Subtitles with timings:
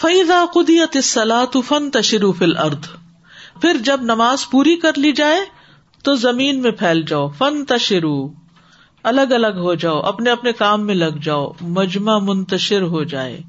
[0.00, 2.86] فیضا قدیت سلاۃ فن تشروف الرد
[3.62, 5.40] پھر جب نماز پوری کر لی جائے،
[6.02, 8.32] تو زمین میں پھیل جاؤ۔ فن تشرو
[9.02, 13.40] الگ الگ ہو جاؤ۔ اپنے اپنے کام میں لگ جاؤ۔ مجمع منتشر ہو جائے۔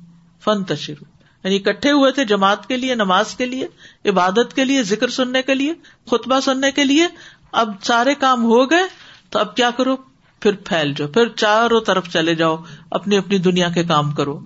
[0.43, 1.05] فن تشرو
[1.43, 3.67] یعنی اکٹھے ہوئے تھے جماعت کے لیے، نماز کے لیے،
[4.05, 5.73] عبادت کے لیے، ذکر سننے کے لیے،
[6.11, 7.07] خطبہ سننے کے لیے۔
[7.51, 8.83] اب سارے کام ہو گئے،
[9.29, 9.95] تو اب کیا کرو؟
[10.39, 12.57] پھر پھیل جاؤ۔ پھر چاروں طرف چلے جاؤ۔
[12.91, 14.39] اپنی اپنی دنیا کے کام کرو۔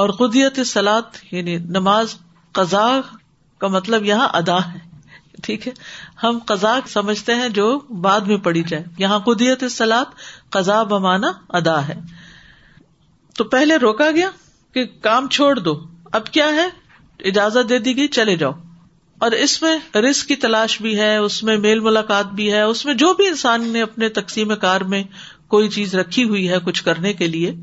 [0.00, 2.14] اور خودیت سلاد یعنی نماز
[2.52, 3.00] قزا
[3.58, 4.78] کا مطلب یہاں ادا ہے۔
[5.42, 5.72] ٹھیک ہے؟
[6.22, 10.04] ہم قزا سمجھتے ہیں جو بعد میں پڑی جائے۔ یہاں قدیت سلاد
[10.50, 11.94] قزا بمانا ادا ہے۔
[13.36, 14.30] تو پہلے روکا گیا
[14.74, 15.80] کہ کام چھوڑ دو۔
[16.12, 16.68] اب کیا ہے؟
[17.24, 18.52] اجازت دے دی گئی، چلے جاؤ۔
[19.18, 22.86] اور اس میں رسک کی تلاش بھی ہے، اس میں میل ملاقات بھی ہے، اس
[22.86, 25.02] میں جو بھی انسان نے اپنے تقسیم کار میں
[25.48, 27.54] کوئی چیز رکھی ہوئی ہے کچھ کرنے کے لیے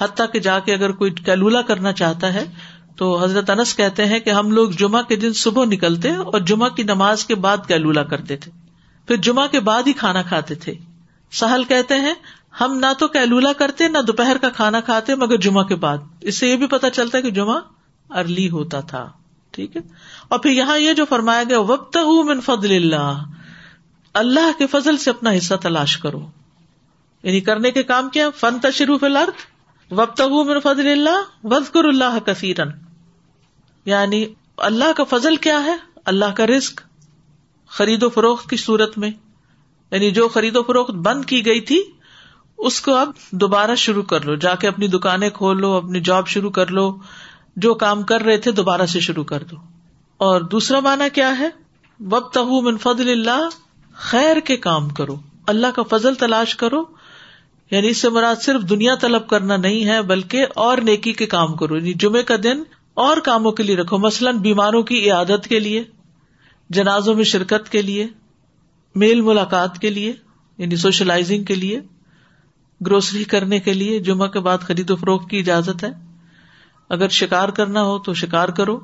[0.00, 2.44] حتیٰ کہ جا کے اگر کوئی کیلولا کرنا چاہتا ہے،
[2.96, 6.68] تو حضرت انس کہتے ہیں کہ ہم لوگ جمعہ کے دن صبح نکلتے اور جمعہ
[6.68, 8.52] کی نماز کے بعد کیلولا کرتے تھے۔
[9.06, 10.74] پھر جمعہ کے بعد ہی کھانا کھاتے تھے۔
[11.32, 12.14] سہل کہتے ہیں،
[12.60, 16.38] ہم نہ تو کیلولا کرتے، نہ دوپہر کا کھانا کھاتے، مگر جمعہ کے بعد۔ اس
[16.38, 17.58] سے یہ بھی پتا چلتا ہے کہ جمعہ
[18.10, 19.10] ارلی ہوتا تھا۔
[19.50, 19.82] ٹھیک ہے؟
[20.28, 23.22] اور پھر یہاں یہ جو فرمایا گیا وقت من فضل اللہ
[24.14, 26.26] اللہ کے فضل سے اپنا حصہ تلاش کرو۔
[27.22, 29.49] یعنی کرنے کے کام کیا؟ فن تشروف الارض
[29.90, 32.68] وقت من فضل اللہ وزقر اللہ کثیرن
[33.84, 36.80] یعنی اللہ کا فضل کیا ہے؟ اللہ کا رسک
[37.68, 39.10] خرید و فروخت کی صورت میں۔
[39.90, 41.82] یعنی جو خرید و فروخت بند کی گئی تھی،
[42.58, 46.28] اس کو اب دوبارہ شروع کر لو۔ جا کے اپنی دکانیں کھول لو، اپنی جاب
[46.28, 46.96] شروع کر لو۔
[47.56, 49.56] جو کام کر رہے تھے، دوبارہ سے شروع کر دو۔
[50.16, 51.48] اور دوسرا مانا کیا ہے؟
[52.00, 53.48] وب من فضل اللہ
[53.92, 56.99] خیر کے کام کرو۔ اللہ کا فضل تلاش کرو۔
[57.70, 61.56] یعنی اس سے مراد صرف دنیا طلب کرنا نہیں ہے، بلکہ اور نیکی کے کام
[61.56, 62.62] کرو۔ یعنی جمعے کا دن
[62.94, 65.84] اور کاموں کے لیے رکھو۔ مثلاً بیماروں کی عیادت کے لیے،
[66.70, 68.06] جنازوں میں شرکت کے لیے،
[68.94, 70.12] میل ملاقات کے لیے
[70.58, 71.80] یعنی سوشلائزنگ کے لیے،
[72.86, 75.90] گروسری کرنے کے لیے۔ جمعہ کے بعد خرید و فروخت کی اجازت ہے۔
[76.88, 78.80] اگر شکار کرنا ہو تو شکار کرو،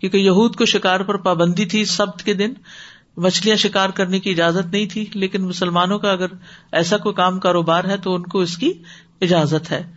[0.00, 2.52] کیونکہ یہود کو شکار پر پابندی تھی سب کے دن۔
[3.18, 6.26] مچھلیاں شکار کرنے کی اجازت نہیں تھی، لیکن مسلمانوں کا اگر
[6.72, 8.72] ایسا کوئی کام کاروبار ہے تو ان کو اس کی
[9.20, 9.92] اجازت ہے۔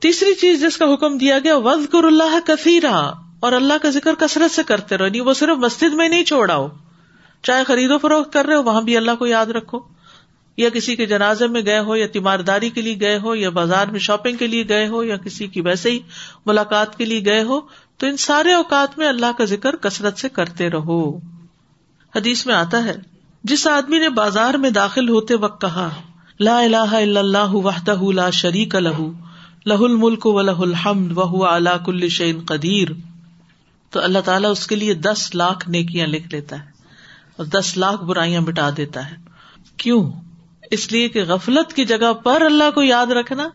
[0.00, 4.14] تیسری چیز جس کا حکم دیا گیا وز گر اللہ کثیرا اور اللہ کا ذکر
[4.14, 6.68] کثرت سے کرتے رہو نہیں وہ صرف مسجد میں نہیں چھوڑاؤ،
[7.42, 9.80] چاہے خرید و فروخت کر رہے ہو، وہاں بھی اللہ کو یاد رکھو۔
[10.56, 13.86] یا کسی کے جنازے میں گئے ہو، یا تیمارداری کے لیے گئے ہو، یا بازار
[13.86, 15.98] میں شاپنگ کے لیے گئے ہو، یا کسی کی ویسے ہی
[16.46, 17.60] ملاقات کے لیے گئے ہو،
[17.98, 21.33] تو ان سارے اوقات میں اللہ کا ذکر کثرت سے کرتے رہو۔
[22.16, 22.96] حدیث میں آتا ہے،
[23.44, 25.90] جس آدمی نے بازار میں داخل ہوتے وقت کہا،
[26.40, 28.98] لا الہ الا اللہ وحدہ لا شریک لہ
[29.66, 32.88] لہ الملک و لہ الحمد و اللہ کل شعین قدیر۔
[33.90, 36.70] تو اللہ تعالیٰ اس کے لیے دس لاکھ نیکیاں لکھ لیتا ہے
[37.36, 39.16] اور دس لاکھ برائیاں مٹا دیتا ہے۔
[39.76, 40.12] کیوں؟
[40.70, 43.48] اس لیے کہ غفلت کی جگہ پر اللہ کو یاد رکھنا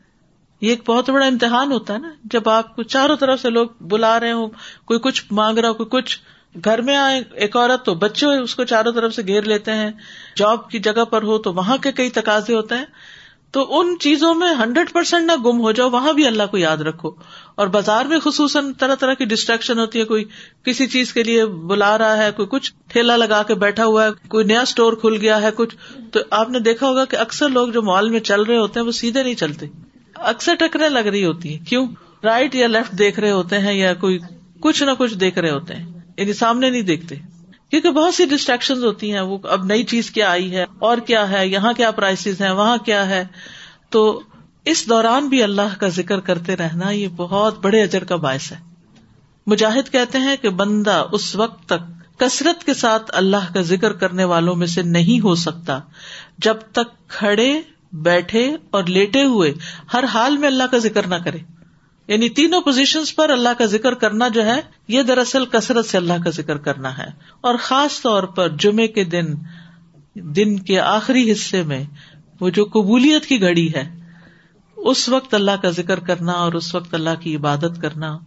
[0.61, 3.67] یہ ایک بہت بڑا امتحان ہوتا ہے نا۔ جب آپ کو چاروں طرف سے لوگ
[3.81, 4.47] بلا رہے ہوں،
[4.85, 6.19] کوئی کچھ مانگ رہا ہو، کوئی کچھ
[6.65, 9.91] گھر میں آئے ایک عورت تو بچے اس کو چاروں طرف سے گھیر لیتے ہیں۔
[10.35, 12.85] جاب کی جگہ پر ہو تو وہاں کے کئی تقاضے ہوتے ہیں۔
[13.51, 16.77] تو ان چیزوں میں ہنڈریڈ پرسینٹ نہ گم ہو جاؤ، وہاں بھی اللہ کو یاد
[16.77, 17.11] رکھو۔
[17.55, 20.25] اور بازار میں خصوصاً طرح طرح کی ڈسٹریکشن ہوتی ہے، کوئی
[20.63, 24.09] کسی چیز کے لیے بلا رہا ہے، کوئی کچھ ٹھیلا لگا کے بیٹھا ہوا ہے،
[24.27, 25.75] کوئی نیا اسٹور کھل گیا ہے، کچھ۔
[26.11, 28.87] تو آپ نے دیکھا ہوگا کہ اکثر لوگ جو مال میں چل رہے ہوتے ہیں،
[28.87, 29.65] وہ سیدھے نہیں چلتے۔
[30.15, 31.87] اکثر ٹکرے لگ رہی ہوتی ہے کیوں؟
[32.23, 34.19] رائٹ یا لیفٹ دیکھ رہے ہوتے ہیں یا کوئی
[34.59, 37.15] کچھ نہ کچھ دیکھ رہے ہوتے ہیں۔ یعنی سامنے نہیں دیکھتے۔
[37.69, 41.31] کیونکہ بہت سی ڈسٹریکشن ہوتی ہیں، وہ اب نئی چیز کیا آئی ہے، اور کیا
[41.31, 43.27] ہے، یہاں کیا پرائسز ہیں، وہاں کیا ہے۔
[43.89, 44.21] تو
[44.65, 48.57] اس دوران بھی اللہ کا ذکر کرتے رہنا یہ بہت بڑے اجر کا باعث ہے۔
[49.47, 54.23] مجاہد کہتے ہیں کہ بندہ اس وقت تک کثرت کے ساتھ اللہ کا ذکر کرنے
[54.23, 55.79] والوں میں سے نہیں ہو سکتا،
[56.37, 57.61] جب تک کھڑے،
[57.93, 59.53] بیٹھے اور لیٹے ہوئے
[59.93, 61.37] ہر حال میں اللہ کا ذکر نہ کرے۔
[62.07, 66.13] یعنی تینوں پوزیشن پر اللہ کا ذکر کرنا جو ہے یہ دراصل کثرت سے اللہ
[66.23, 67.07] کا ذکر کرنا ہے
[67.41, 69.25] اور خاص طور پر جمعے کے دن
[70.15, 71.83] دن کے آخری حصے میں
[72.39, 73.95] وہ جو قبولیت کی گھڑی ہے،
[74.77, 78.17] اس وقت اللہ کا ذکر کرنا اور اس وقت اللہ کی عبادت کرنا۔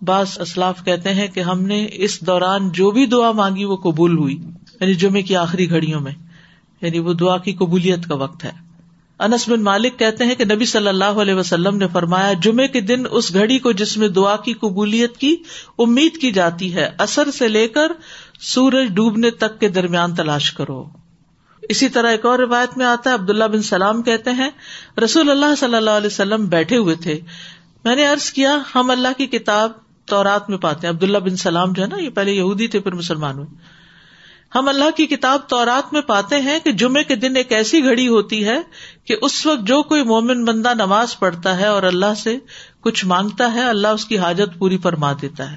[0.00, 4.18] بعض اسلاف کہتے ہیں کہ ہم نے اس دوران جو بھی دعا مانگی وہ قبول
[4.18, 4.36] ہوئی
[4.80, 6.12] یعنی جمعے کی آخری گھڑیوں میں
[6.80, 8.67] یعنی وہ دعا کی قبولیت کا وقت ہے۔
[9.18, 12.80] انس بن مالک کہتے ہیں کہ نبی صلی اللہ علیہ وسلم نے فرمایا جمعے کے
[12.80, 15.36] دن اس گھڑی کو جس میں دعا کی قبولیت کی،
[15.78, 17.92] امید کی جاتی ہے، اثر سے لے کر
[18.40, 20.84] سورج ڈوبنے تک کے درمیان تلاش کرو۔
[21.62, 24.50] اسی طرح ایک اور روایت میں آتا ہے، عبداللہ بن سلام کہتے ہیں،
[25.04, 27.20] رسول اللہ صلی اللہ علیہ وسلم بیٹھے ہوئے تھے۔
[27.84, 29.72] میں نے ارض کیا، ہم اللہ کی کتاب
[30.06, 32.92] تورات میں پاتے ہیں۔ عبداللہ بن سلام جو ہے نا، یہ پہلے یہودی تھے، پھر
[32.92, 33.77] مسلمان ہوئے۔
[34.54, 38.08] ہم اللہ کی کتاب تورات میں پاتے ہیں کہ جمعے کے دن ایک ایسی گھڑی
[38.08, 38.58] ہوتی ہے
[39.04, 42.38] کہ اس وقت جو کوئی مومن بندہ نماز پڑھتا ہے اور اللہ سے
[42.80, 45.56] کچھ مانگتا ہے، اللہ اس کی حاجت پوری فرما دیتا ہے۔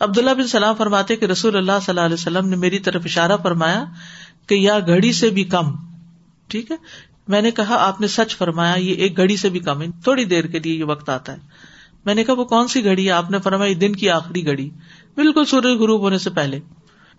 [0.00, 3.36] عبداللہ بن سلام فرماتے کہ رسول اللہ صلی اللہ علیہ وسلم نے میری طرف اشارہ
[3.42, 3.84] فرمایا
[4.46, 5.72] کہ یا گھڑی سے بھی کم۔
[6.48, 6.76] ٹھیک ہے؟
[7.28, 10.46] میں نے کہا، آپ نے سچ فرمایا، یہ ایک گھڑی سے بھی کم تھوڑی دیر
[10.46, 11.38] کے لیے یہ وقت آتا ہے۔
[12.04, 14.70] میں نے کہا، وہ کون سی گھڑی ہے؟ آپ نے فرمایا دن کی آخری گھڑی۔
[15.14, 16.60] بالکل سورج غروب ہونے سے پہلے۔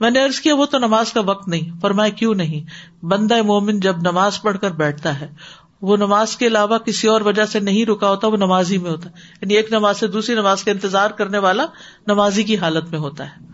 [0.03, 2.63] میں نے ارض کیا وہ تو نماز کا وقت نہیں، فرمایا کیوں نہیں؟
[3.05, 5.27] بندہ مومن جب نماز پڑھ کر بیٹھتا ہے،
[5.81, 8.91] وہ نماز کے علاوہ کسی اور وجہ سے نہیں رکا ہوتا، وہ نماز ہی میں
[8.91, 11.65] ہوتا ہے۔ یعنی ایک نماز سے دوسری نماز کا انتظار کرنے والا
[12.07, 13.45] نمازی کی حالت میں ہوتا ہے۔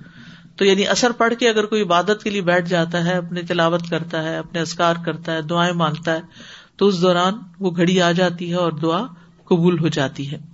[0.56, 3.82] تو یعنی اثر پڑھ کے اگر کوئی عبادت کے لیے بیٹھ جاتا ہے، اپنی تلاوت
[3.90, 6.22] کرتا ہے، اپنے اسکار کرتا ہے، دعائیں مانگتا ہے،
[6.78, 9.06] تو اس دوران وہ گھڑی آ جاتی ہے اور دعا
[9.46, 10.49] قبول ہو جاتی ہے۔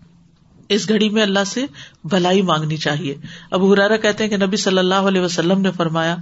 [0.69, 1.65] اس گھڑی میں اللہ سے
[2.03, 3.15] بھلائی مانگنی چاہیے۔
[3.51, 6.15] اب ہرارا کہتے ہیں کہ نبی صلی اللہ علیہ وسلم نے فرمایا،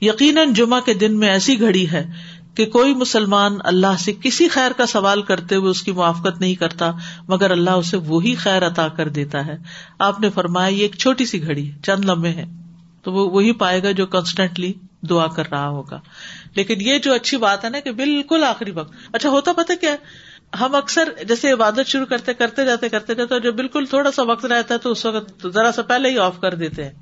[0.00, 2.06] یقیناً جمعہ کے دن میں ایسی گھڑی ہے
[2.54, 6.54] کہ کوئی مسلمان اللہ سے کسی خیر کا سوال کرتے ہوئے اس کی موافقت نہیں
[6.54, 6.92] کرتا،
[7.28, 9.56] مگر اللہ اسے وہی خیر عطا کر دیتا ہے۔
[9.98, 12.62] آپ نے فرمایا، یہ ایک چھوٹی سی گھڑی ہے، چند لمبے ہیں۔
[13.02, 14.72] تو وہ وہی پائے گا جو کانسٹینٹلی
[15.10, 16.00] دعا کر رہا ہوگا۔
[16.54, 19.96] لیکن یہ جو اچھی بات ہے نا کہ بالکل آخری وقت۔ اچھا ہوتا پتا کیا
[20.60, 24.22] ہم اکثر جیسے عبادت شروع کرتے کرتے جاتے کرتے جاتے اور جو بالکل تھوڑا سا
[24.22, 26.92] وقت رہتا ہے تو اس وقت ذرا سا پہلے ہی آف کر دیتے ہیں۔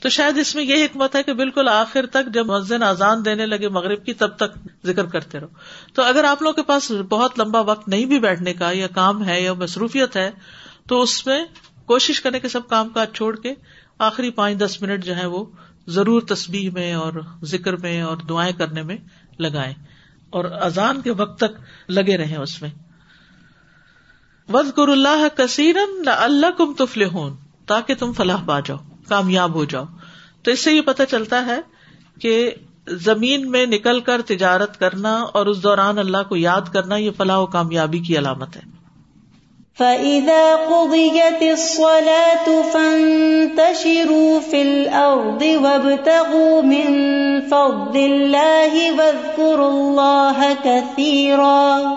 [0.00, 3.46] تو شاید اس میں یہ حکمت ہے کہ بالکل آخر تک جب مسجد آزان دینے
[3.46, 5.46] لگے مغرب کی، تب تک ذکر کرتے رہو۔
[5.94, 9.24] تو اگر آپ لوگ کے پاس بہت لمبا وقت نہیں بھی بیٹھنے کا یا کام
[9.24, 10.30] ہے یا مصروفیت ہے،
[10.88, 11.44] تو اس میں
[11.86, 13.54] کوشش کرنے کے سب کام کاج چھوڑ کے
[13.98, 15.44] آخری پانچ دس منٹ جو ہے وہ
[15.86, 17.12] ضرور تصبیح میں اور
[17.44, 18.96] ذکر میں اور دعائیں کرنے میں
[19.38, 19.74] لگائیں۔
[20.32, 22.70] اور اذان کے وقت تک لگے رہے اس میں۔
[24.52, 27.36] وز گر اللہ کثیرن اللہ کم تفل ہوں
[27.66, 29.84] تاکہ تم فلاح پا جاؤ، کامیاب ہو جاؤ۔
[30.42, 31.60] تو اس سے یہ پتا چلتا ہے
[32.20, 32.50] کہ
[32.88, 37.38] زمین میں نکل کر تجارت کرنا اور اس دوران اللہ کو یاد کرنا یہ فلاح
[37.38, 38.81] و کامیابی کی علامت ہے۔
[39.78, 46.86] فَإِذَا قُضِيَتِ الصَّلَاةُ فَانْتَشِرُوا فِي الْأَرْضِ وَابْتَغُوا مِنْ
[47.48, 51.94] فَضْلِ اللَّهِ وَاذْكُرُوا اللَّهَ كَثِيرًا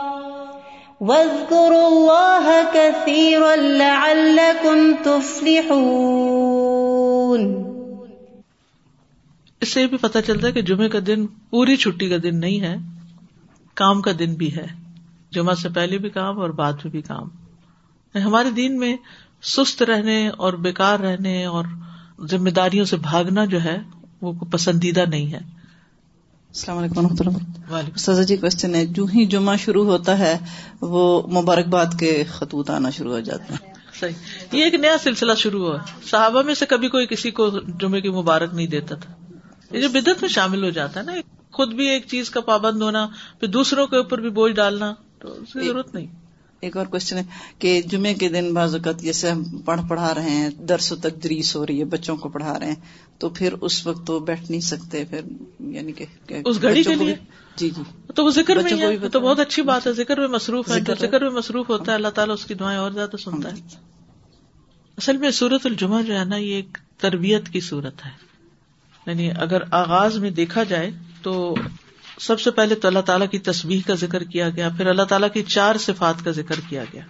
[1.01, 5.81] وَاذْكُرُوا اللَّهَ كَثِيرًا لَعَلَّكُمْ تُفْلِحُونَ
[9.61, 12.61] اس سے بھی پتہ چلتا ہے کہ جمعے کا دن پوری چھٹی کا دن نہیں
[12.61, 12.75] ہے،
[13.73, 14.65] کام کا دن بھی ہے۔
[15.31, 17.44] جمعہ سے پہلے بھی کام اور بعد میں بھی کام۔
[18.19, 18.97] ہمارے دین میں
[19.43, 21.65] سست رہنے اور بےکار رہنے اور
[22.29, 23.77] ذمہ داریوں سے بھاگنا جو ہے
[24.21, 29.55] وہ پسندیدہ نہیں ہے۔ السلام علیکم و رحمۃ سزا جی کوشچن ہے جو ہی جمعہ
[29.55, 30.37] شروع ہوتا ہے
[30.81, 34.13] وہ مبارکباد کے خطوط آنا شروع ہو جاتے ہیں۔ صحیح۔
[34.51, 35.77] یہ ایک نیا سلسلہ شروع ہوا۔
[36.09, 39.13] صحابہ میں سے کبھی کوئی کسی کو جمعے کی مبارک نہیں دیتا تھا۔
[39.71, 41.11] یہ جو بدت میں شامل ہو جاتا ہے نا
[41.51, 43.07] خود بھی ایک چیز کا پابند ہونا
[43.39, 46.07] پھر دوسروں کے اوپر بھی بوجھ ڈالنا تو اس کی ضرورت نہیں۔
[46.61, 47.23] ایک اور کوشچن ہے
[47.59, 51.55] کہ جمعے کے دن بعض اوقات جیسے ہم پڑھ پڑھا رہے ہیں درس و تدریس
[51.55, 52.75] ہو رہی ہے بچوں کو پڑھا رہے ہیں
[53.17, 55.19] تو پھر اس وقت تو بیٹھ نہیں سکتے پھر
[55.59, 56.05] یعنی کہ
[56.45, 57.15] اس گھڑی کے لیے؟
[57.55, 57.81] جی جی۔
[58.15, 61.29] تو وہ ذکر میں تو بہت اچھی بات ہے ذکر میں مصروف ہے۔ ذکر میں
[61.29, 63.55] مصروف ہوتا ہے اللہ تعالیٰ اس کی دعائیں اور زیادہ سنتا ہے۔
[64.97, 68.11] اصل میں سورت الجمہ جو ہے نا یہ ایک تربیت کی صورت ہے۔
[69.07, 71.55] یعنی اگر آغاز میں دیکھا جائے تو
[72.19, 75.31] سب سے پہلے تو اللہ تعالیٰ کی تصویر کا ذکر کیا گیا، پھر اللہ تعالیٰ
[75.33, 77.01] کی چار صفات کا ذکر کیا گیا۔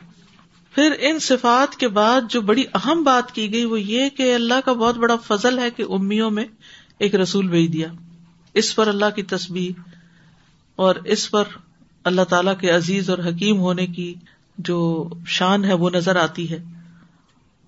[0.76, 4.54] پھر ان صفات کے بعد جو بڑی اہم بات کی گئی وہ یہ کہ اللہ
[4.66, 6.46] کا بہت بڑا فضل ہے کہ امیوں میں
[7.00, 7.88] ایک رسول بھیج دیا۔
[8.54, 9.80] اس پر اللہ کی تصویر
[10.76, 11.44] اور اس پر
[12.04, 14.14] اللہ تعالیٰ کے عزیز اور حکیم ہونے کی
[14.58, 16.64] جو شان ہے وہ نظر آتی ہے۔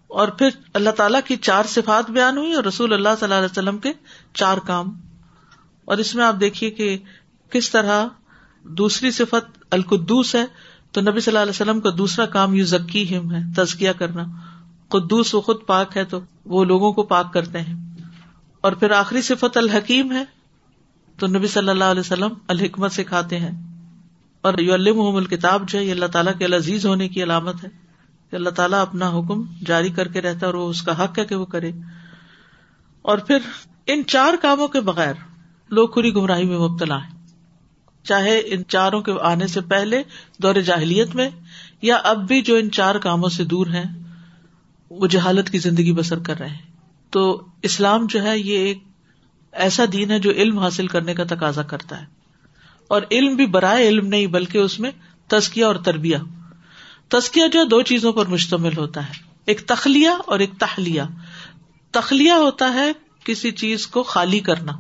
[0.07, 3.51] اور پھر اللہ تعالیٰ کی چار صفات بیان ہوئی اور رسول اللہ صلی اللہ علیہ
[3.51, 3.93] وسلم کے
[4.33, 5.01] چار کام۔
[5.85, 6.97] اور اس میں آپ دیکھیے کہ
[7.51, 8.05] کس طرح
[8.63, 10.45] دوسری صفت القدوس ہے،
[10.91, 14.23] تو نبی صلی اللہ علیہ وسلم کا دوسرا کام یو ذکی ہم ہے تزکیا کرنا۔
[14.87, 17.95] قدوس و خود پاک ہے تو وہ لوگوں کو پاک کرتے ہیں۔
[18.61, 20.25] اور پھر آخری صفت الحکیم ہے،
[21.19, 23.83] تو نبی صلی اللہ علیہ وسلم الحکمت سکھاتے ہیں۔
[24.41, 27.69] اور یو المحم الکتاب جو ہے، یہ اللہ تعالیٰ کے العزیز ہونے کی علامت ہے۔
[28.29, 31.19] کہ اللہ تعالیٰ اپنا حکم جاری کر کے رہتا ہے اور وہ اس کا حق
[31.19, 31.71] ہے کہ وہ کرے۔
[33.01, 33.37] اور پھر
[33.85, 35.13] ان چار کاموں کے بغیر
[35.69, 37.16] لوگ کھری گمراہی میں مبتلا ہے
[38.07, 40.03] چاہے ان چاروں کے آنے سے پہلے
[40.43, 41.29] دور جاہلیت میں،
[41.81, 44.13] یا اب بھی جو ان چار کاموں سے دور ہیں،
[44.89, 46.61] وہ جہالت کی زندگی بسر کر رہے ہیں۔
[47.09, 48.77] تو اسلام جو ہے، یہ ایک
[49.51, 52.05] ایسا دین ہے جو علم حاصل کرنے کا تقاضا کرتا ہے۔
[52.87, 54.91] اور علم بھی برائے علم نہیں، بلکہ اس میں
[55.27, 56.17] تزکیہ اور تربیہ۔
[57.07, 59.13] تزکیہ جو دو چیزوں پر مشتمل ہوتا ہے۔
[59.45, 61.01] ایک تخلیہ اور ایک تہلیہ
[61.91, 62.91] تخلیہ ہوتا ہے
[63.23, 64.71] کسی چیز کو خالی کرنا۔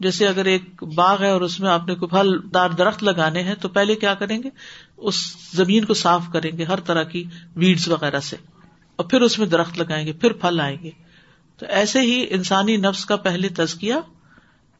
[0.00, 3.42] جیسے اگر ایک باغ ہے اور اس میں آپ نے کوئی پھل دار درخت لگانے
[3.42, 4.48] ہیں تو پہلے کیا کریں گے؟
[4.96, 5.14] اس
[5.54, 7.24] زمین کو صاف کریں گے ہر طرح کی
[7.56, 8.36] ویڈس وغیرہ سے۔
[8.96, 10.90] اور پھر اس میں درخت لگائیں گے، پھر پھل آئیں گے۔
[11.58, 13.94] تو ایسے ہی انسانی نفس کا پہلے تزکیہ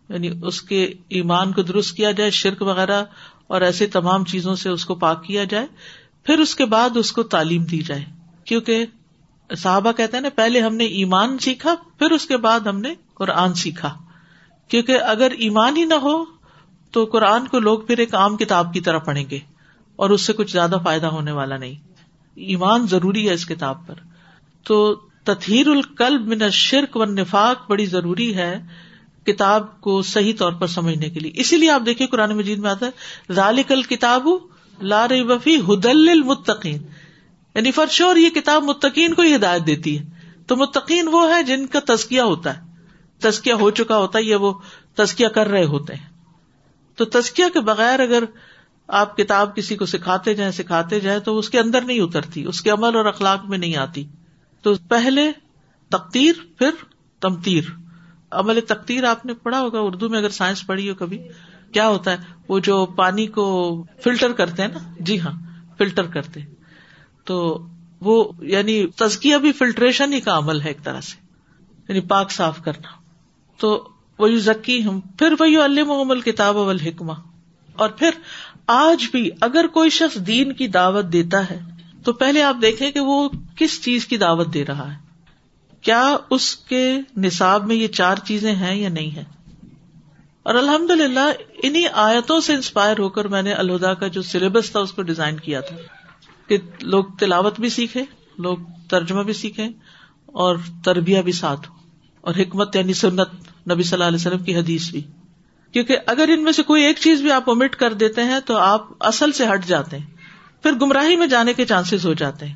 [0.09, 3.05] یعنی اس کے ایمان کو درست کیا جائے، شرک وغیرہ
[3.47, 5.67] اور ایسے تمام چیزوں سے اس کو پاک کیا جائے۔
[6.25, 8.05] پھر اس کے بعد اس کو تعلیم دی جائے۔
[8.45, 8.87] کیونکہ
[9.57, 12.95] صحابہ کہتے ہیں نا، پہلے ہم نے ایمان سیکھا، پھر اس کے بعد ہم نے
[13.15, 14.10] قرآن سیکھا۔
[14.71, 16.25] کیونکہ اگر ایمان ہی نہ ہو
[16.91, 19.39] تو قرآن کو لوگ پھر ایک عام کتاب کی طرح پڑھیں گے
[19.97, 21.75] اور اس سے کچھ زیادہ فائدہ ہونے والا نہیں۔
[22.35, 23.95] ایمان ضروری ہے اس کتاب پر۔
[24.65, 28.63] تو تطہیر القلب من شرک و نفاق بڑی ضروری ہے
[29.27, 32.71] کتاب کو صحیح طور پر سمجھنے کے لیے۔ اسی لیے آپ دیکھیے قرآن مجید میں
[32.71, 32.91] آتا ہے،
[33.33, 34.29] ذالک الکتاب
[34.83, 36.83] لار وفی ہدل المتقین
[37.55, 40.05] یعنی فرشور یہ کتاب متقین کو ہی ہدایت دیتی ہے۔
[40.47, 42.70] تو متقین وہ ہے جن کا تزکیہ ہوتا ہے۔
[43.21, 44.53] تزکیہ ہو چکا ہوتا ہے یا وہ
[44.95, 46.07] تزکیہ کر رہے ہوتے ہیں۔
[46.97, 48.25] تو تزکیہ کے بغیر اگر
[48.89, 52.61] آپ کتاب کسی کو سکھاتے جائیں سکھاتے جائیں، تو اس کے اندر نہیں اترتی، اس
[52.61, 54.07] کے عمل اور اخلاق میں نہیں آتی۔
[54.63, 55.33] تو پہلے
[55.89, 56.71] تختیر پھر
[57.21, 57.65] تمتیر۔
[58.31, 61.19] عمل تختیر آپ نے پڑھا ہوگا، اردو میں اگر سائنس پڑھی ہو کبھی،
[61.73, 62.17] کیا ہوتا ہے؟
[62.49, 65.33] وہ جو پانی کو فلٹر کرتے ہیں نا؟ جی ہاں
[65.79, 66.41] فلٹر کرتے۔
[67.25, 67.67] تو
[68.01, 71.17] وہ یعنی تزکیہ بھی فلٹریشن ہی کا عمل ہے ایک طرح سے
[71.89, 73.00] یعنی پاک صاف کرنا۔
[73.61, 73.89] تو
[74.19, 77.13] وہی ذکی ہوں پھر وہی المحمل کتاب حکمہ
[77.73, 78.11] اور پھر
[78.67, 81.61] آج بھی اگر کوئی شخص دین کی دعوت دیتا ہے،
[82.05, 84.99] تو پہلے آپ دیکھیں کہ وہ کس چیز کی دعوت دے رہا ہے۔
[85.81, 89.25] کیا اس کے نصاب میں یہ چار چیزیں ہیں یا نہیں ہے
[90.43, 94.71] اور الحمد للہ انہیں آیتوں سے انسپائر ہو کر میں نے الہدا کا جو سلیبس
[94.71, 95.77] تھا، اس کو ڈیزائن کیا تھا۔
[96.49, 98.03] کہ لوگ تلاوت بھی سیکھے
[98.39, 98.57] لوگ
[98.91, 99.65] ترجمہ بھی سیکھے
[100.27, 101.75] اور تربیہ بھی ساتھ ہو۔
[102.21, 103.29] اور حکمت یعنی سنت۔
[103.73, 105.01] نبی صلی اللہ علیہ وسلم کی حدیث بھی۔
[105.73, 108.57] کیونکہ اگر ان میں سے کوئی ایک چیز بھی آپ امٹ کر دیتے ہیں تو
[108.57, 110.07] آپ اصل سے ہٹ جاتے ہیں۔
[110.63, 112.55] پھر گمراہی میں جانے کے چانسز ہو جاتے ہیں۔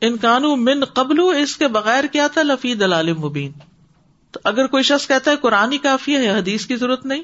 [0.00, 3.52] ان کانو من قبل اس کے بغیر کیا تھا؟ لفی دلال مبین۔
[4.30, 7.22] تو اگر کوئی شخص کہتا ہے قرآن ہی کافی ہے حدیث کی ضرورت نہیں،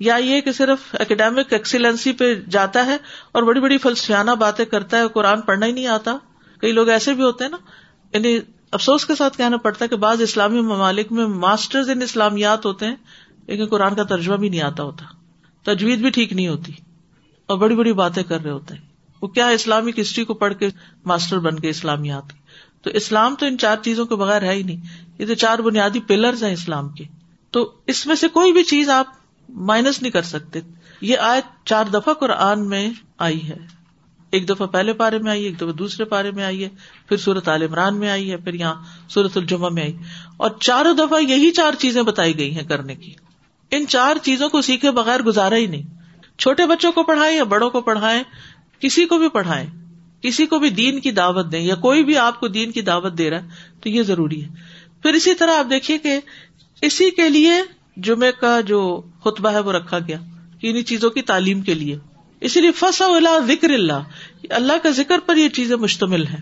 [0.00, 2.96] یا یہ کہ صرف اکیڈیمک ایکسیلنسی پہ جاتا ہے
[3.32, 6.16] اور بڑی بڑی فلسفیانہ باتیں کرتا ہے قرآن پڑھنا ہی نہیں آتا۔
[6.60, 7.56] کئی لوگ ایسے بھی ہوتے ہیں نا
[8.12, 8.38] یعنی
[8.72, 12.86] افسوس کے ساتھ کہنا پڑتا ہے کہ بعض اسلامی ممالک میں ماسٹرز ان اسلامیات ہوتے
[12.86, 12.96] ہیں،
[13.46, 15.04] لیکن قرآن کا ترجمہ بھی نہیں آتا ہوتا۔
[15.62, 16.72] تجویز بھی ٹھیک نہیں ہوتی۔
[17.46, 18.82] اور بڑی بڑی باتیں کر رہے ہوتے ہیں۔
[19.22, 20.68] وہ کیا اسلامک ہسٹری کو پڑھ کے
[21.04, 22.22] ماسٹر بن کے اسلامیات؟
[22.82, 26.00] تو اسلام تو ان چار چیزوں کے بغیر ہے ہی نہیں۔ یہ تو چار بنیادی
[26.00, 27.04] پلرز ہیں اسلام کے۔
[27.50, 29.06] تو اس میں سے کوئی بھی چیز آپ
[29.48, 30.60] مائنس نہیں کر سکتے۔
[31.00, 33.56] یہ آئے چار دفعہ قرآن میں آئی ہے۔
[34.36, 36.68] ایک دفعہ پہلے پارے میں آئی ہے، ایک دفعہ دوسرے پارے میں آئی ہے،
[37.08, 38.74] پھر سورت عال عمران میں آئی ہے، پھر یہاں
[39.08, 39.96] سورت الجمہ میں آئی۔
[40.36, 43.14] اور چاروں دفعہ یہی چار چیزیں بتائی گئی ہیں کرنے کی۔
[43.70, 45.82] ان چار چیزوں کو سیکھے بغیر گزارا ہی نہیں۔
[46.38, 48.22] چھوٹے بچوں کو پڑھائیں یا بڑوں کو پڑھائیں،
[48.80, 49.66] کسی کو بھی پڑھائیں،
[50.22, 53.18] کسی کو بھی دین کی دعوت دیں یا کوئی بھی آپ کو دین کی دعوت
[53.18, 53.48] دے رہا ہے،
[53.82, 54.48] تو یہ ضروری ہے۔
[55.02, 56.20] پھر اسی طرح آپ دیکھیے کہ
[56.82, 57.52] اسی کے لیے
[57.96, 60.18] جمعے کا جو خطبہ ہے وہ رکھا گیا
[60.62, 61.98] انہیں چیزوں کی تعلیم کے لیے۔
[62.40, 64.02] اسی لیے فص اللہ ذکر اللہ۔
[64.50, 66.38] اللہ کا ذکر پر یہ چیزیں مشتمل ہے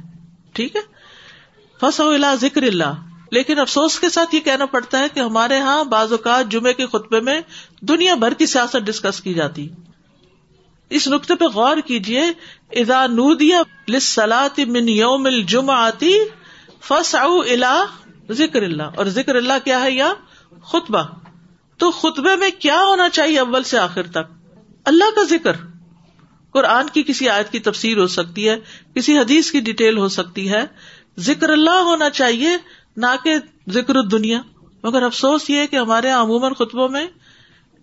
[0.52, 0.80] ٹھیک ہے؟
[1.80, 2.92] فص اللہ ذکر اللہ
[3.30, 6.86] لیکن افسوس کے ساتھ یہ کہنا پڑتا ہے کہ ہمارے یہاں بعض اوقات جمعے کے
[6.86, 7.40] خطبے میں
[7.80, 9.68] دنیا بھر کی سیاست ڈسکس کی جاتی۔
[10.90, 12.22] اس نقطے پہ غور کیجیے
[12.70, 16.18] ادا نودیا لسلاط من یوم الجمع آتی
[16.82, 17.84] فس الا
[18.30, 20.12] ذکر اللہ اور ذکر اللہ کیا ہے یا
[20.62, 21.02] خطبہ؟
[21.76, 24.48] تو خطبے میں کیا ہونا چاہیے اول سے آخر تک؟
[24.84, 25.52] اللہ کا ذکر۔
[26.54, 28.56] قرآن کی کسی آیت کی تفسیر ہو سکتی ہے،
[28.94, 30.62] کسی حدیث کی ڈیٹیل ہو سکتی ہے۔
[31.18, 32.48] ذکر اللہ ہونا چاہیے،
[32.96, 33.34] نہ کہ
[33.70, 34.40] ذکر دنیا
[34.82, 37.06] مگر افسوس یہ کہ ہمارے ہاں عموماً خطبوں میں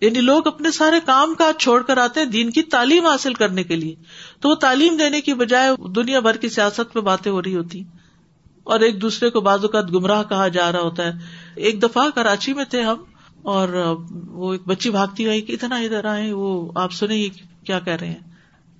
[0.02, 3.64] یعنی لوگ اپنے سارے کام کاج چھوڑ کر آتے ہیں دین کی تعلیم حاصل کرنے
[3.64, 3.96] کے لیے۔
[4.40, 7.84] تو وہ تعلیم دینے کی بجائے دنیا بھر کی سیاست میں باتیں ہو رہی ہوتی۔
[8.64, 11.12] اور ایک دوسرے کو بعض اوقات گمراہ کہا جا رہا ہوتا ہے۔
[11.56, 13.04] ایک دفعہ کراچی میں تھے ہم،
[13.42, 13.70] اور
[14.28, 17.30] وہ ایک بچی بھاگتی ہوئی کہ اتنا ادھر آئے وہ آپ سنیں یہ
[17.66, 18.31] کیا کہہ رہے ہیں۔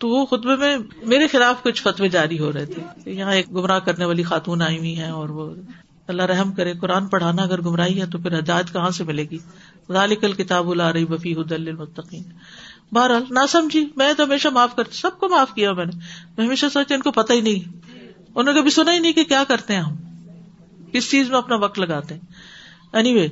[0.02, 3.80] تو وہ خطبے میں میرے خلاف کچھ فتوی جاری ہو رہے تھے یہاں ایک گمراہ
[3.80, 5.54] کرنے والی خاتون آئی ہوئی ہیں اور وہ
[6.08, 9.38] اللہ رحم کرے، قرآن پڑھانا اگر گمراہی ہے تو پھر ہدایت کہاں سے ملے گی؟
[9.92, 12.24] ذالکل کتاب اللہ رہی بفی حد المتقین۔
[12.92, 16.00] بہرحال نہ سمجھی میں تو ہمیشہ معاف کرتی سب کو معاف کیا میں نے۔
[16.38, 17.78] میں ہمیشہ سوچا ان کو پتہ ہی نہیں۔
[18.36, 19.96] انہوں نے کبھی سنا ہی نہیں کہ کیا کرتے ہیں ہم۔
[20.92, 22.22] کس چیز میں اپنا وقت لگاتے ہیں۔
[22.94, 23.28] اینی وے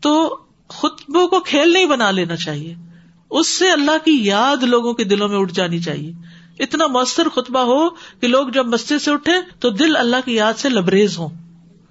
[0.00, 2.74] تو خطبوں کو کھیل نہیں بنا لینا چاہیے۔
[3.30, 6.12] اس سے اللہ کی یاد لوگوں کے دلوں میں اٹھ جانی چاہیے۔
[6.58, 10.54] اتنا مؤثر خطبہ ہو کہ لوگ جب مسجد سے اٹھے تو دل اللہ کی یاد
[10.54, 11.28] سے لبریز ہو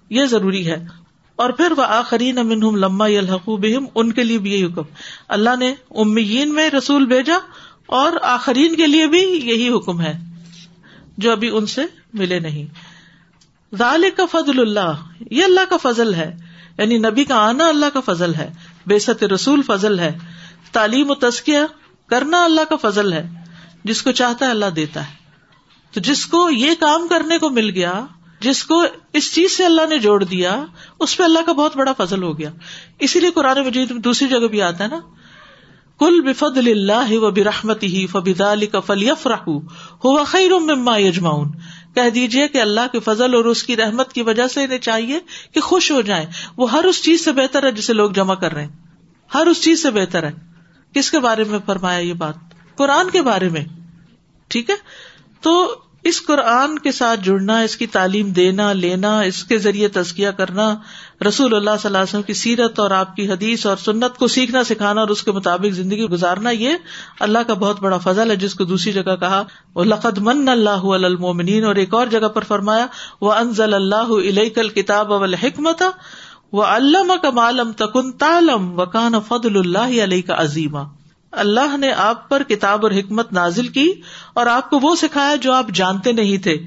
[0.09, 0.87] یہ ضروری ہے۔
[1.35, 3.07] اور پھر وہ آخری نمن لما
[3.47, 4.81] بہم، ان کے لیے بھی یہی حکم۔
[5.27, 7.35] اللہ نے امیین میں رسول بھیجا
[7.85, 10.13] اور آخرین کے لیے بھی یہی حکم ہے،
[11.17, 11.81] جو ابھی ان سے
[12.13, 12.65] ملے نہیں۔
[13.75, 14.93] ظال کا فضل اللہ،
[15.31, 16.37] یہ اللہ کا فضل ہے۔
[16.77, 18.53] یعنی نبی کا آنا اللہ کا فضل ہے۔
[18.87, 20.17] بے ست رسول فضل ہے۔
[20.75, 21.59] تعلیم و تسکیہ
[22.07, 23.29] کرنا اللہ کا فضل ہے،
[23.83, 25.13] جس کو چاہتا ہے اللہ دیتا ہے۔
[25.93, 28.05] تو جس کو یہ کام کرنے کو مل گیا،
[28.39, 30.65] جس کو اس چیز سے اللہ نے جوڑ دیا،
[30.99, 32.49] اس پہ اللہ کا بہت بڑا فضل ہو گیا۔
[32.99, 34.99] اسی لیے قرآن مجید میں دوسری جگہ بھی آتا ہے نا
[35.99, 41.51] کل بفد اللہ و برحمت ہی فبید کا فلیف ہوا خیر مما یجماؤن
[41.95, 45.19] کہہ دیجیے کہ اللہ کے فضل اور اس کی رحمت کی وجہ سے انہیں چاہیے
[45.53, 46.25] کہ خوش ہو جائیں۔
[46.57, 48.71] وہ ہر اس چیز سے بہتر ہے جسے لوگ جمع کر رہے ہیں۔
[49.33, 50.54] ہر اس چیز سے بہتر ہے۔
[50.95, 53.65] کس کے بارے میں فرمایا یہ بات؟ قرآن کے بارے میں،
[54.51, 54.75] ٹھیک ہے؟
[55.41, 55.55] تو
[56.03, 60.67] اس قرآن کے ساتھ جڑنا، اس کی تعلیم دینا، لینا، اس کے ذریعے تزکیہ کرنا،
[61.27, 64.27] رسول اللہ صلی اللہ علیہ وسلم کی سیرت اور آپ کی حدیث اور سنت کو
[64.27, 66.75] سیکھنا، سکھانا اور اس کے مطابق زندگی گزارنا، یہ
[67.19, 69.43] اللہ کا بہت بڑا فضل ہے، جس کو دوسری جگہ کہا
[69.75, 72.85] وہ لقد من اللہ المومنین اور ایک اور جگہ پر فرمایا
[73.21, 75.83] وہ انزل اللہ علیہ کل کتاب اول حکمت
[76.55, 80.79] وہ علامہ کا معلوم تکن تالم وکان فضل اللہ علیہ کا عظیمہ
[81.31, 83.93] اللہ نے آپ پر کتاب اور حکمت نازل کی
[84.33, 86.57] اور آپ کو وہ سکھایا جو آپ جانتے نہیں تھے۔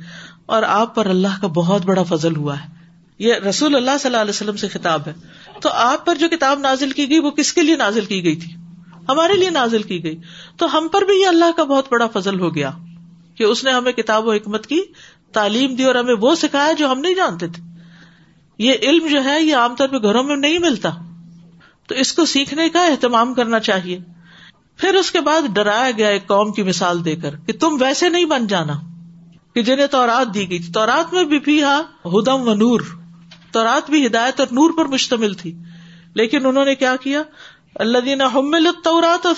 [0.47, 2.67] اور آپ پر اللہ کا بہت بڑا فضل ہوا ہے۔
[3.19, 5.13] یہ رسول اللہ صلی اللہ علیہ وسلم سے خطاب ہے۔
[5.61, 8.37] تو آپ پر جو کتاب نازل کی گئی وہ کس کے لیے نازل کی گئی
[8.37, 8.53] تھی؟
[9.09, 10.21] ہمارے لیے نازل کی گئی۔
[10.57, 12.71] تو ہم پر بھی یہ اللہ کا بہت بڑا فضل ہو گیا
[13.35, 14.81] کہ اس نے ہمیں کتاب و حکمت کی
[15.33, 17.68] تعلیم دی اور ہمیں وہ سکھایا جو ہم نہیں جانتے تھے۔
[18.59, 20.91] یہ علم جو ہے یہ عام طور پہ گھروں میں نہیں ملتا۔
[21.87, 23.99] تو اس کو سیکھنے کا اہتمام کرنا چاہیے۔
[24.77, 28.09] پھر اس کے بعد ڈرایا گیا ایک قوم کی مثال دے کر کہ تم ویسے
[28.09, 28.73] نہیں بن جانا۔
[29.55, 31.63] کہ جنہیں تورات دی گئی تورات میں بھی بھی
[32.05, 32.81] ہدم و نور۔
[33.53, 35.59] تورات بھی ہدایت اور نور پر مشتمل تھی۔
[36.15, 37.23] لیکن انہوں نے کیا کیا؟
[37.75, 38.25] اللہ دینا
[38.85, 39.35] تورات اور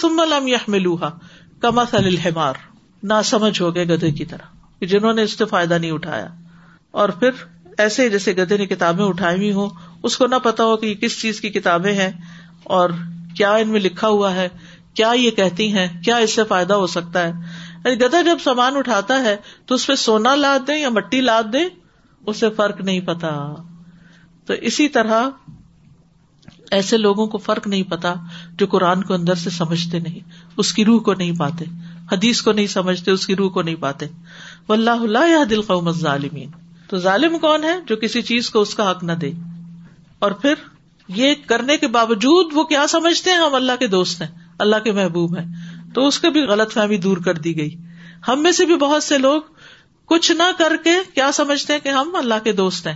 [1.60, 2.54] کما الحمار۔
[3.02, 6.28] نہ سمجھ ہو گئے گدے کی طرح جنہوں نے اس سے فائدہ نہیں اٹھایا۔
[6.90, 7.30] اور پھر
[7.80, 9.68] ایسے جیسے گدے نے کتابیں اٹھائی ہوئی ہوں،
[10.02, 12.10] اس کو نہ پتا ہو کہ یہ کس چیز کی کتابیں ہیں
[12.64, 12.90] اور
[13.36, 14.48] کیا ان میں لکھا ہوا ہے،
[14.94, 17.32] کیا یہ کہتی ہیں، کیا اس سے فائدہ ہو سکتا ہے۔
[17.84, 21.42] یعنی گدا جب سامان اٹھاتا ہے تو اس پہ سونا لاد دیں یا مٹی لاد
[21.52, 21.68] دیں،
[22.26, 23.54] اسے فرق نہیں پتا۔
[24.46, 25.30] تو اسی طرح
[26.70, 28.14] ایسے لوگوں کو فرق نہیں پتا
[28.52, 31.64] جو قرآن کو اندر سے سمجھتے نہیں، اس کی روح کو نہیں پاتے،
[32.12, 34.06] حدیث کو نہیں سمجھتے، اس کی روح کو نہیں پاتے۔
[34.68, 36.50] و اللہ اللہ دل قوم ظالمین
[36.90, 39.32] تو ظالم کون ہے جو کسی چیز کو اس کا حق نہ دے؟
[40.18, 40.54] اور پھر
[41.08, 44.92] یہ کرنے کے باوجود وہ کیا سمجھتے ہیں ہم اللہ کے دوست ہیں، اللہ کے
[44.92, 45.44] محبوب ہیں؟
[45.94, 47.76] تو اس کے بھی غلط فہمی دور کر دی گئی۔
[48.28, 49.42] ہم میں سے بھی بہت سے لوگ
[50.04, 52.94] کچھ نہ کر کے کیا سمجھتے ہیں کہ ہم اللہ کے دوست ہیں؟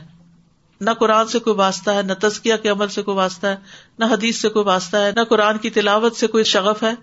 [0.81, 3.57] نہ قرآن سے کوئی واسطہ ہے، نہ تزکیہ کے عمل سے کوئی واسطہ ہے،
[3.99, 6.95] نہ حدیث سے کوئی واسطہ ہے، نہ قرآن کی تلاوت سے کوئی شغف ہے۔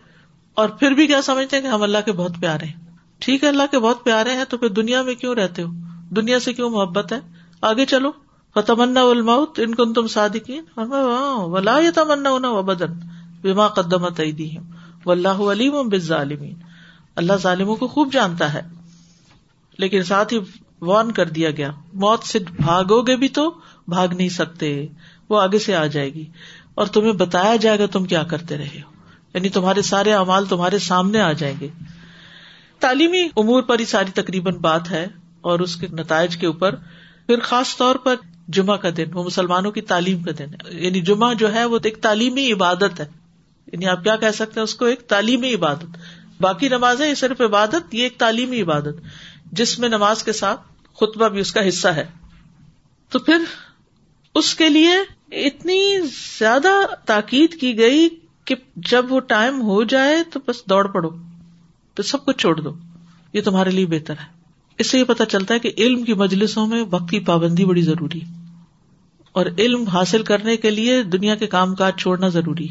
[0.53, 3.49] اور پھر بھی کیا سمجھتے ہیں کہ ہم اللہ کے بہت پیارے ہیں؟ ٹھیک ہے،
[3.49, 5.69] اللہ کے بہت پیارے ہیں تو پھر دنیا میں کیوں رہتے ہو؟
[6.15, 7.19] دنیا سے کیوں محبت ہے؟
[7.61, 8.11] آگے چلو۔
[8.53, 10.63] فتمنا الماؤت ان کو تم صادقین۔
[11.43, 12.93] ولا یہ تمنا ہونا و بدن
[13.41, 14.21] بیما قدمت
[15.05, 16.53] و اللہ علیم بالظالمین
[17.15, 18.61] اللہ ظالموں کو خوب جانتا ہے۔
[19.77, 20.39] لیکن ساتھ ہی
[20.81, 23.53] وارن کر دیا گیا۔ موت سے بھاگو گے بھی تو
[23.87, 24.87] بھاگ نہیں سکتے۔
[25.29, 26.25] وہ آگے سے آ جائے گی۔
[26.75, 28.91] اور تمہیں بتایا جائے گا تم کیا کرتے رہے ہو۔
[29.33, 31.69] یعنی تمہارے سارے امال تمہارے سامنے آ جائیں گے۔
[32.79, 35.07] تعلیمی امور پر ہی ساری تقریباً بات ہے۔
[35.41, 36.75] اور اس کے نتائج کے اوپر
[37.25, 38.15] پھر خاص طور پر
[38.47, 41.79] جمعہ کا دن، وہ مسلمانوں کی تعلیم کا دن ہے۔ یعنی جمعہ جو ہے وہ
[41.83, 43.05] ایک تعلیمی عبادت ہے۔
[43.73, 45.85] یعنی آپ کیا کہہ سکتے ہیں؟ اس کو ایک تعلیمی عبادت۔
[46.39, 48.95] باقی نماز یہ صرف عبادت، یہ ایک تعلیمی عبادت۔
[49.51, 50.61] جس میں نماز کے ساتھ
[50.93, 52.05] خطبہ بھی اس کا حصہ ہے۔
[53.09, 53.37] تو پھر
[54.35, 54.93] اس کے لیے
[55.31, 55.97] اتنی
[56.39, 56.69] زیادہ
[57.05, 58.09] تاکید کی گئی
[58.45, 61.09] کہ جب وہ ٹائم ہو جائے تو بس دوڑ پڑو،
[61.93, 62.73] تو سب کچھ چھوڑ دو۔
[63.33, 64.40] یہ تمہارے لیے بہتر ہے۔
[64.81, 67.81] اس سے یہ پتا چلتا ہے کہ علم کی مجلسوں میں وقت کی پابندی بڑی
[67.81, 68.41] ضروری ہے۔
[69.31, 72.67] اور علم حاصل کرنے کے لیے دنیا کے کام کاج چھوڑنا ضروری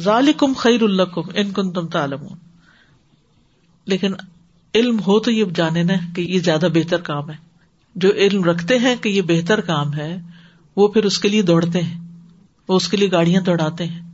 [0.00, 2.26] ظالکم خیر الکم ان کن تم تعلم
[3.84, 4.12] لیکن
[4.74, 7.36] علم ہو تو یہ جانے نا کہ یہ زیادہ بہتر کام ہے۔
[7.94, 10.20] جو علم رکھتے ہیں کہ یہ بہتر کام ہے،
[10.76, 12.00] وہ پھر اس کے لیے دوڑتے ہیں۔
[12.68, 14.10] وہ اس کے لیے گاڑیاں دوڑاتے ہیں۔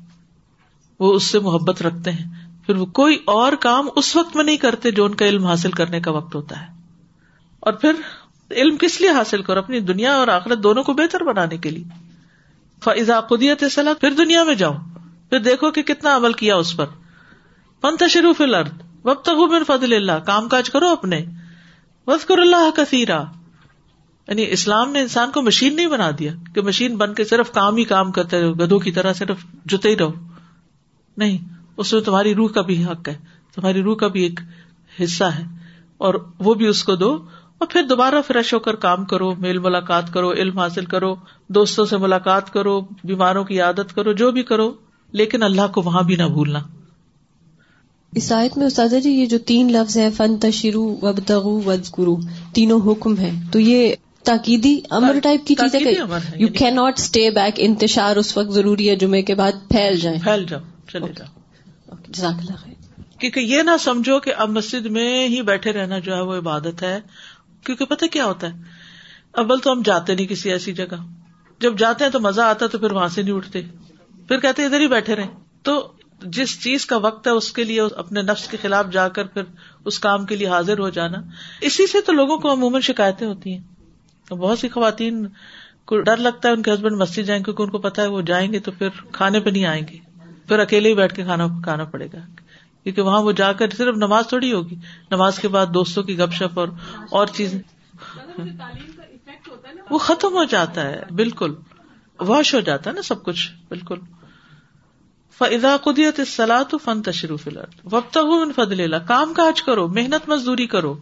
[1.00, 2.37] وہ اس سے محبت رکھتے ہیں۔
[2.68, 5.70] پھر وہ کوئی اور کام اس وقت میں نہیں کرتے جو ان کا علم حاصل
[5.70, 6.66] کرنے کا وقت ہوتا ہے۔
[7.60, 7.92] اور پھر
[8.50, 11.84] علم کس لیے حاصل کرو؟ اپنی دنیا اور آخرت دونوں کو بہتر بنانے کے لیے۔
[12.84, 14.72] فضا قدیت صلاح پھر دنیا میں جاؤ۔
[15.30, 16.86] پھر دیکھو کہ کتنا عمل کیا اس پر۔
[17.80, 21.24] پنت شروف الرد وب تک فضل اللہ کام کاج کرو اپنے۔
[22.06, 23.24] وز کر اللہ کثیرا
[24.28, 27.76] یعنی اسلام نے انسان کو مشین نہیں بنا دیا کہ مشین بن کے صرف کام
[27.76, 30.12] ہی کام کرتے رہو، گدھوں کی طرح صرف جتے ہی رہو۔
[31.16, 33.14] نہیں۔ اس میں تمہاری روح کا بھی حق ہے
[33.54, 34.40] تمہاری روح کا بھی ایک
[35.02, 35.42] حصہ ہے
[35.98, 37.18] اور وہ بھی اس کو دو۔
[37.58, 41.14] اور پھر دوبارہ فریش ہو کر کام کرو میل ملاقات کرو علم حاصل کرو
[41.48, 44.72] دوستوں سے ملاقات کرو بیماروں کی عادت کرو جو بھی کرو
[45.12, 46.58] لیکن اللہ کو وہاں بھی نہ بھولنا۔
[48.12, 51.92] اس آیت میں استاذہ جی یہ جو تین لفظ ہیں فن تشرو وب تغو وز
[51.98, 52.16] گرو
[52.52, 55.92] تینوں حکم ہیں۔ تو یہ تاکیدی امر ٹائپ کی چیز ہے
[56.36, 60.18] you can not stay back انتشار اس وقت ضروری ہے جمعے کے بعد پھیل جائیں
[60.18, 60.60] پھیل جاؤ
[60.92, 61.37] چلے جاؤ۔
[62.08, 66.14] جزاک اللہ خیر۔ کیونکہ یہ نہ سمجھو کہ اب مسجد میں ہی بیٹھے رہنا جو
[66.14, 67.00] ہے وہ عبادت ہے،
[67.64, 68.62] کیونکہ پتہ کیا ہوتا ہے؟
[69.32, 71.06] اول تو ہم جاتے نہیں کسی ایسی جگہ۔
[71.60, 73.62] جب جاتے ہیں تو مزہ آتا تو پھر وہاں سے نہیں اٹھتے۔
[74.28, 75.26] پھر کہتے ادھر ہی بیٹھے رہے
[75.62, 75.92] تو
[76.22, 79.42] جس چیز کا وقت ہے اس کے لیے اپنے نفس کے خلاف جا کر پھر
[79.84, 81.18] اس کام کے لیے حاضر ہو جانا۔
[81.60, 85.26] اسی سے تو لوگوں کو عموماً شکایتیں ہوتی ہیں۔ بہت سی خواتین
[85.84, 88.22] کو ڈر لگتا ہے ان کے ہسبینڈ مسجد جائیں، کیونکہ ان کو پتا ہے وہ
[88.22, 90.07] جائیں گے تو پھر کھانے پہ نہیں آئیں گے۔
[90.48, 92.18] پھر اکیلے ہی بیٹھ کے کھانا پکانا پڑے گا
[92.82, 94.76] کیونکہ وہاں وہ جا کر صرف نماز تھوڑی ہوگی
[95.10, 96.68] نماز کے بعد دوستوں کی گپ شپ اور
[97.10, 97.62] اور چیزیں۔
[99.90, 101.54] وہ ختم ہو جاتا ہے، بالکل۔
[102.20, 103.98] واش ہو جاتا ہے نا سب کچھ، بالکل۔
[105.38, 107.48] فضا قدیت سلاح تو فن تشروف
[107.84, 108.18] وقت
[108.56, 110.96] فضل اللہ۔ کام کاج کرو، محنت مزدوری کرو۔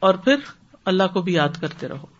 [0.00, 0.36] اور پھر
[0.84, 2.13] اللہ کو بھی یاد کرتے رہو۔